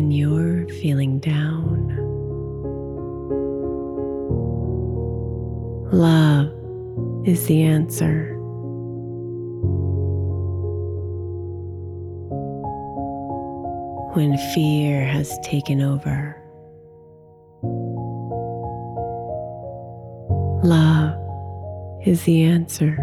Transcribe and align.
When 0.00 0.10
you're 0.12 0.66
feeling 0.80 1.18
down. 1.18 1.94
Love 5.92 6.48
is 7.28 7.46
the 7.48 7.60
answer. 7.60 8.34
When 14.14 14.38
fear 14.54 15.04
has 15.04 15.38
taken 15.40 15.82
over, 15.82 16.34
love 20.64 21.14
is 22.06 22.22
the 22.22 22.44
answer. 22.44 22.96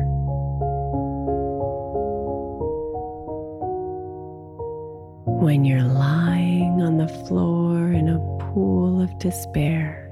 when 5.39 5.63
you're 5.63 5.83
lying 5.83 6.16
of 9.07 9.19
despair. 9.19 10.09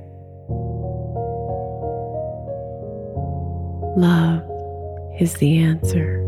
Love 3.97 4.43
is 5.19 5.33
the 5.35 5.57
answer. 5.57 6.21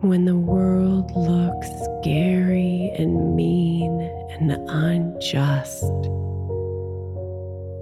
When 0.00 0.24
the 0.24 0.36
world 0.36 1.10
looks 1.16 1.68
scary 2.00 2.92
and 2.98 3.34
mean 3.34 4.00
and 4.30 4.52
unjust, 4.68 5.82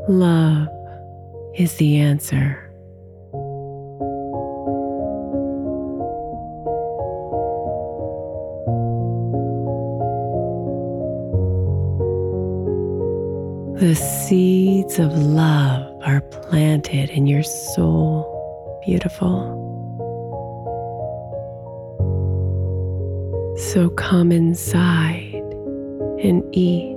love 0.09 0.69
is 1.57 1.77
the 1.77 1.99
answer. 1.99 2.66
Seeds 14.97 15.13
of 15.13 15.19
love 15.19 16.03
are 16.05 16.21
planted 16.21 17.11
in 17.11 17.27
your 17.27 17.43
soul. 17.43 18.33
Beautiful. 18.85 19.55
So 23.73 23.91
come 23.91 24.33
inside 24.33 25.43
and 26.23 26.43
eat 26.53 26.97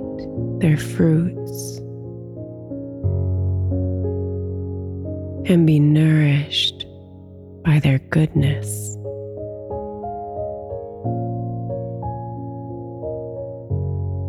their 0.60 0.76
fruits 0.76 1.78
and 5.50 5.66
be 5.66 5.80
nourished 5.80 6.86
by 7.64 7.80
their 7.80 7.98
goodness. 7.98 8.96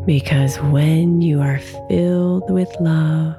Because 0.06 0.58
when 0.72 1.22
you 1.22 1.42
are 1.42 1.60
filled 1.88 2.50
with 2.50 2.70
love, 2.80 3.36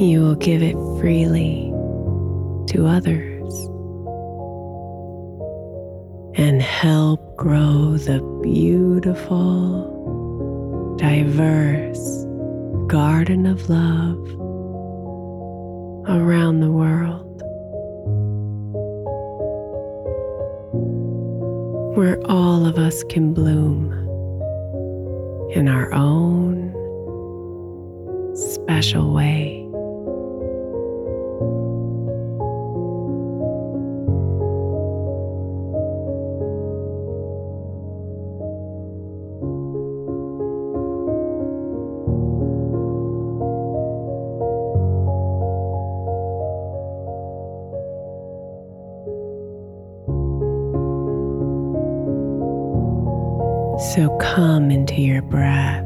you 0.00 0.22
will 0.22 0.34
give 0.34 0.62
it 0.62 0.74
freely 0.98 1.70
to 2.68 2.86
others 2.86 3.52
and 6.36 6.62
help 6.62 7.36
grow 7.36 7.98
the 7.98 8.20
beautiful, 8.42 9.86
diverse 10.96 12.24
garden 12.86 13.44
of 13.46 13.68
love 13.68 14.18
around 16.08 16.60
the 16.60 16.70
world. 16.70 17.26
where 22.00 22.20
all 22.30 22.64
of 22.64 22.78
us 22.78 23.02
can 23.10 23.34
bloom 23.34 23.92
in 25.50 25.68
our 25.68 25.92
own 25.92 26.72
special 28.34 29.12
way. 29.12 29.59
So 53.94 54.16
come 54.18 54.70
into 54.70 54.94
your 55.00 55.20
breath. 55.20 55.82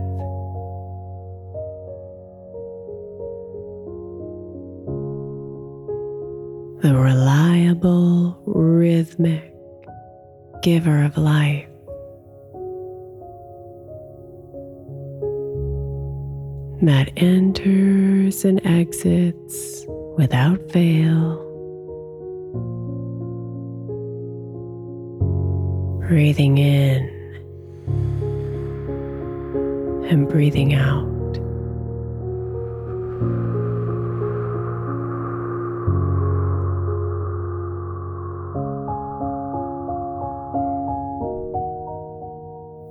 The 6.82 6.94
reliable, 6.94 8.38
rhythmic 8.44 9.54
giver 10.60 11.02
of 11.02 11.16
life. 11.16 11.66
That 16.82 17.10
enters 17.16 18.44
and 18.44 18.60
exits 18.66 19.86
without 20.18 20.60
fail. 20.70 21.40
Breathing 26.06 26.58
in 26.58 27.13
and 30.08 30.28
breathing 30.28 30.74
out. 30.74 31.04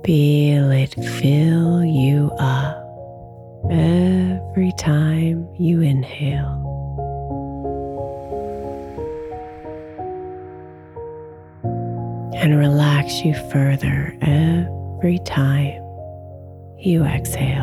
Feel 0.04 0.70
it 0.70 0.92
fill 0.94 1.82
you 1.82 2.30
up 2.38 2.83
exhale. 17.24 17.53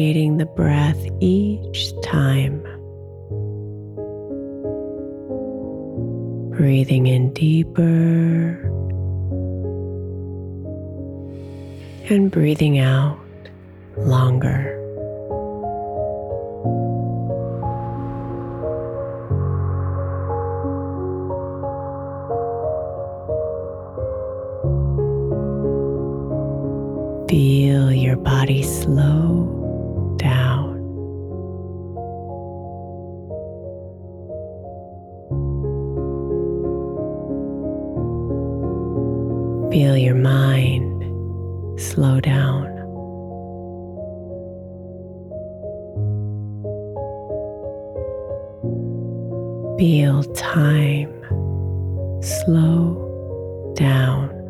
Elongating 0.00 0.38
the 0.38 0.46
breath 0.46 1.06
each 1.20 1.92
time. 2.00 2.62
Breathing 6.56 7.06
in 7.06 7.34
deeper 7.34 8.56
and 12.08 12.30
breathing 12.30 12.78
out 12.78 13.20
longer. 13.98 14.79
Feel 39.70 39.96
your 39.96 40.16
mind 40.16 41.00
slow 41.80 42.20
down. 42.20 42.66
Feel 49.78 50.22
time 50.34 51.12
slow 52.22 53.74
down. 53.76 54.40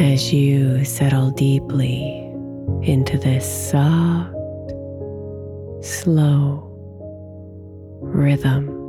as 0.00 0.32
you 0.32 0.82
settle 0.82 1.30
deeply 1.30 2.02
into 2.82 3.18
this 3.18 3.70
soft, 3.70 4.34
slow 5.84 6.66
rhythm. 8.00 8.79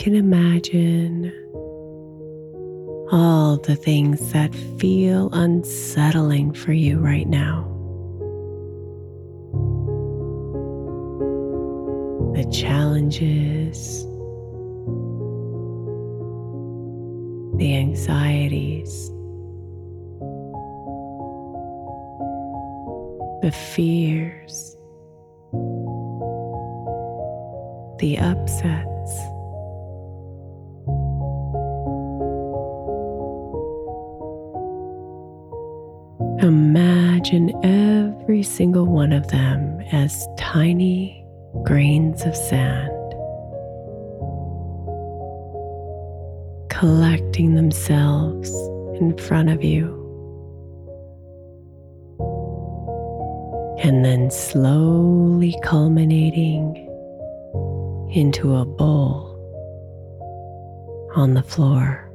Can 0.00 0.14
imagine 0.14 1.30
all 3.12 3.58
the 3.58 3.76
things 3.76 4.32
that 4.32 4.54
feel 4.78 5.28
unsettling 5.34 6.54
for 6.54 6.72
you 6.72 6.98
right 6.98 7.28
now. 7.28 7.66
The 12.34 12.50
challenges, 12.50 14.04
the 17.58 17.76
anxieties, 17.76 19.10
the 23.42 23.52
fears. 23.52 24.78
the 28.00 28.16
upsets. 28.16 28.99
Imagine 37.20 37.52
every 37.62 38.42
single 38.42 38.86
one 38.86 39.12
of 39.12 39.28
them 39.28 39.82
as 39.92 40.26
tiny 40.38 41.22
grains 41.64 42.22
of 42.22 42.34
sand, 42.34 42.90
collecting 46.70 47.56
themselves 47.56 48.50
in 48.98 49.18
front 49.18 49.50
of 49.50 49.62
you. 49.62 49.84
And 53.82 54.02
then 54.02 54.30
slowly 54.30 55.54
culminating 55.62 56.74
into 58.14 58.56
a 58.56 58.64
bowl 58.64 59.36
on 61.16 61.34
the 61.34 61.42
floor. 61.42 62.09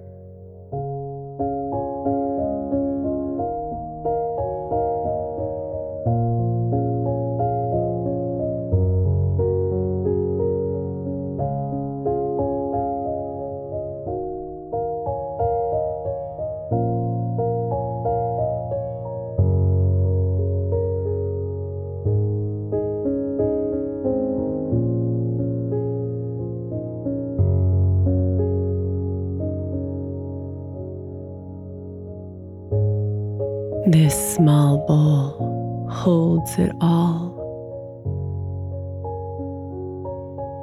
It 36.58 36.72
all. 36.82 37.34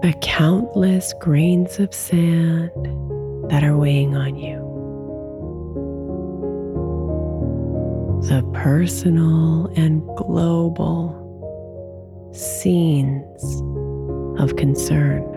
The 0.03 0.13
countless 0.21 1.15
grains 1.21 1.79
of 1.79 1.95
sand 1.95 2.71
that 3.51 3.63
are 3.63 3.77
weighing 3.77 4.17
on 4.17 4.37
you. 4.37 4.61
The 8.29 8.43
personal 8.53 9.67
and 9.77 10.03
global 10.17 11.19
scenes 12.33 13.63
of 14.41 14.57
concern. 14.57 15.32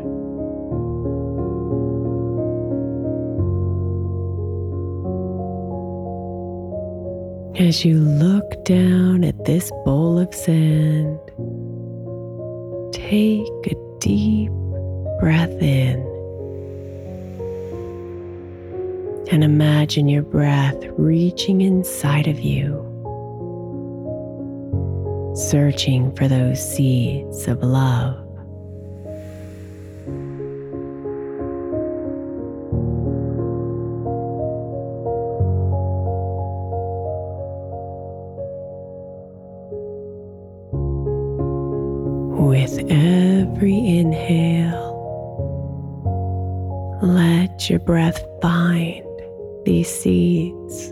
As 7.57 7.85
you 7.85 7.97
look 7.99 8.65
down 8.65 9.23
at 9.23 9.45
this 9.45 9.71
bowl 9.85 10.19
of 10.19 10.35
sand, 10.35 11.17
take 12.91 13.47
a 13.67 13.97
deep 14.01 14.51
breath 15.21 15.53
in 15.61 15.95
and 19.31 19.41
imagine 19.41 20.09
your 20.09 20.23
breath 20.23 20.75
reaching 20.97 21.61
inside 21.61 22.27
of 22.27 22.41
you, 22.41 22.73
searching 25.33 26.13
for 26.17 26.27
those 26.27 26.59
seeds 26.59 27.47
of 27.47 27.63
love. 27.63 28.24
With 42.37 42.79
every 42.89 43.77
inhale, 43.97 44.91
let 47.01 47.69
your 47.69 47.79
breath 47.79 48.23
find 48.41 49.05
these 49.65 49.89
seeds. 49.89 50.91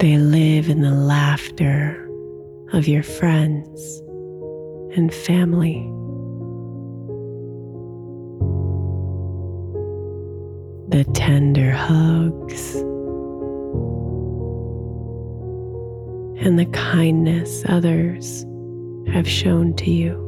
They 0.00 0.18
live 0.18 0.68
in 0.68 0.80
the 0.80 0.90
laughter 0.90 2.08
of 2.72 2.88
your 2.88 3.02
friends 3.02 4.00
and 4.96 5.12
family. 5.12 5.93
And 16.36 16.58
the 16.58 16.66
kindness 16.66 17.64
others 17.68 18.44
have 19.12 19.28
shown 19.28 19.74
to 19.74 19.90
you. 19.90 20.23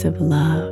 Seeds 0.00 0.04
of 0.04 0.20
love 0.20 0.70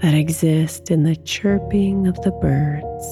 that 0.00 0.14
exist 0.14 0.90
in 0.90 1.04
the 1.04 1.16
chirping 1.16 2.06
of 2.06 2.16
the 2.22 2.30
birds, 2.32 3.06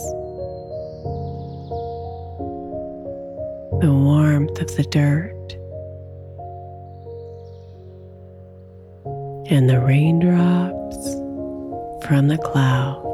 the 3.80 3.92
warmth 3.92 4.60
of 4.60 4.74
the 4.76 4.84
dirt, 4.84 5.34
and 9.50 9.68
the 9.68 9.80
raindrops 9.80 11.14
from 12.06 12.28
the 12.28 12.38
clouds. 12.38 13.07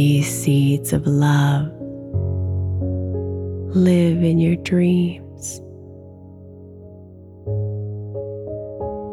These 0.00 0.30
seeds 0.44 0.94
of 0.94 1.06
love. 1.06 1.66
Live 3.76 4.22
in 4.22 4.38
your 4.38 4.56
dreams. 4.56 5.58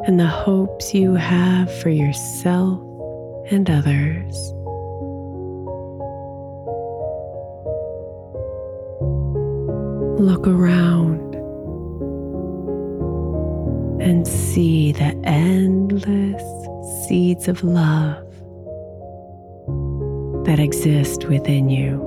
And 0.08 0.18
the 0.18 0.28
hopes 0.28 0.94
you 0.94 1.16
have 1.16 1.70
for 1.82 1.90
yourself 1.90 2.80
and 3.52 3.70
others. 3.70 4.34
Look 10.22 10.48
around 10.48 11.36
and 14.02 14.26
see 14.26 14.94
the 14.94 15.14
endless 15.26 16.44
seeds 17.10 17.50
of 17.50 17.62
love 17.62 18.27
that 20.48 20.60
exist 20.60 21.26
within 21.26 21.70
you. 21.70 22.07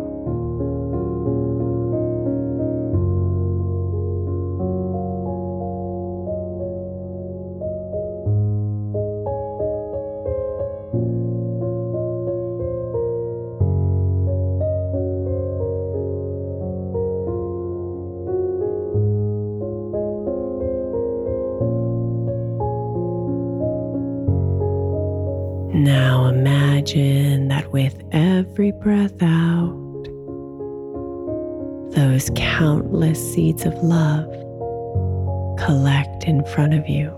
Front 36.54 36.74
of 36.74 36.88
you 36.88 37.08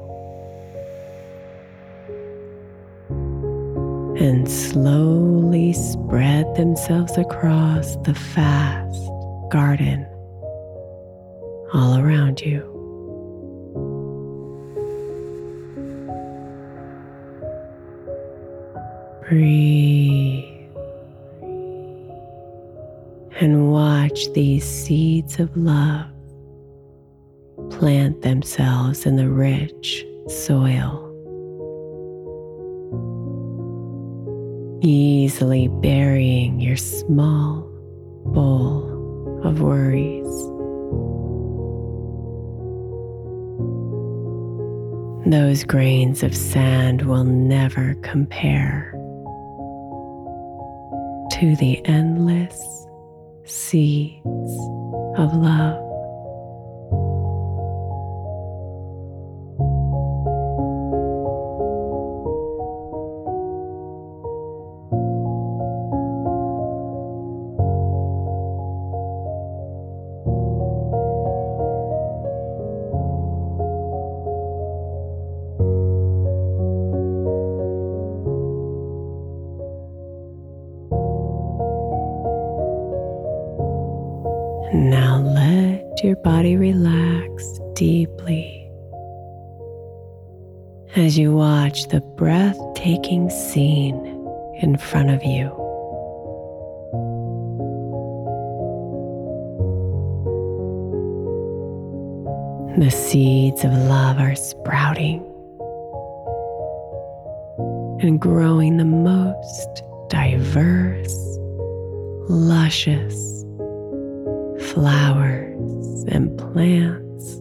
and 4.23 4.49
slowly 4.49 5.73
spread 5.73 6.55
themselves 6.55 7.17
across 7.17 7.97
the 8.05 8.12
vast 8.12 9.11
garden 9.51 10.07
all 11.73 11.97
around 11.97 12.41
you. 12.41 12.69
Breathe 19.29 20.45
and 23.41 23.73
watch 23.73 24.31
these 24.35 24.65
seeds 24.65 25.41
of 25.41 25.57
love 25.57 26.12
plant 27.79 28.23
themselves 28.23 29.07
in 29.07 29.17
the 29.17 29.29
rich 29.29 30.07
soil, 30.29 31.09
easily 34.83 35.69
burying 35.69 36.61
your 36.61 36.76
small 36.76 37.62
bowl 38.26 39.41
of 39.45 39.61
worries. 39.61 40.26
Those 45.26 45.64
grains 45.64 46.23
of 46.23 46.37
sand 46.37 47.02
will 47.02 47.25
never 47.25 47.95
compare 48.02 48.91
to 51.33 51.57
the 51.57 51.81
endless 51.87 52.61
seeds 53.45 54.25
of 55.17 55.35
love. 55.35 55.91
Now 84.75 85.19
let 85.21 86.02
your 86.02 86.17
body 86.17 86.57
relax 86.57 87.61
deeply 87.75 88.71
as 90.97 91.19
you 91.19 91.33
watch 91.33 91.88
the 91.88 92.00
breathtaking 92.17 93.29
scene 93.29 93.95
in 94.62 94.79
front 94.79 95.11
of 95.11 95.23
you. 95.23 95.50
The 102.79 102.91
seeds 102.91 103.64
of 103.64 103.73
love 103.73 104.19
are 104.21 104.35
sprouting 104.35 105.21
and 108.00 108.19
growing 108.19 108.79
the 108.79 108.87
most 108.87 109.83
diverse, 110.09 111.37
luscious 112.31 113.45
flowers 114.73 116.05
and 116.09 116.38
plants, 116.38 117.41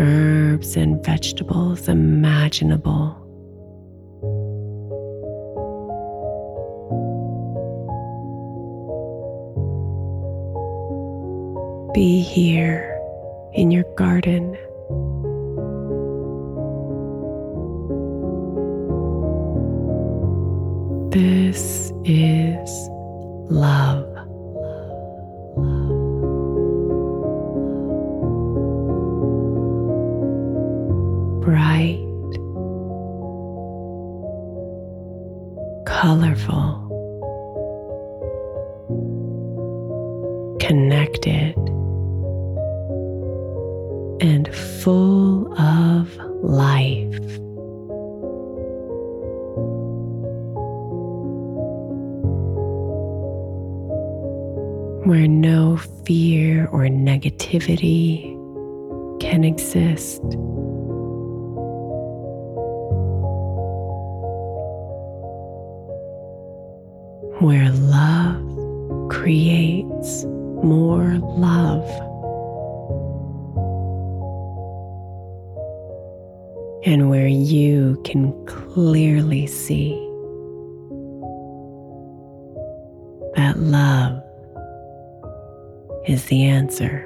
herbs 0.00 0.76
and 0.76 1.04
vegetables 1.04 1.88
imaginable. 1.88 3.12
Be 11.92 12.20
here 12.20 12.98
in 13.52 13.70
your 13.70 13.84
garden. 13.94 14.56
Connected 40.66 41.54
and 44.20 44.52
full 44.52 45.46
of 45.60 46.16
life. 46.42 47.20
Where 55.06 55.28
no 55.28 55.76
fear 56.04 56.66
or 56.72 56.88
negativity 56.88 58.34
can 59.20 59.44
exist. 59.44 60.22
Where 67.38 67.70
love. 71.36 71.84
and 76.86 77.10
where 77.10 77.26
you 77.26 78.00
can 78.04 78.32
clearly 78.46 79.44
see 79.44 79.94
that 83.34 83.58
love 83.58 84.22
is 86.06 86.24
the 86.26 86.44
answer. 86.44 87.05